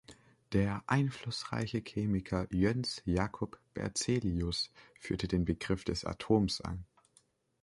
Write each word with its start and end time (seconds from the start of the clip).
Der 0.53 0.83
einflussreiche 0.87 1.83
Chemiker 1.85 2.47
Jöns 2.51 3.03
Jakob 3.05 3.59
Berzelius 3.75 4.71
führte 4.99 5.27
den 5.27 5.45
Begriff 5.45 5.83
des 5.83 6.05
Atoms 6.05 6.59
ein. 6.61 6.85